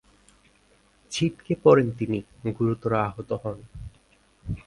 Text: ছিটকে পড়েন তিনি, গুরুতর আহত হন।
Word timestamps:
ছিটকে 1.11 1.53
পড়েন 1.63 1.87
তিনি, 1.91 2.19
গুরুতর 2.57 2.93
আহত 3.07 3.29
হন। 3.33 3.57